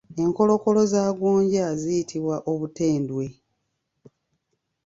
Enkolokolo 0.21 0.81
za 0.93 1.03
gonja 1.19 1.65
ziyitibwa 1.81 2.35
Obutendwe. 2.51 3.25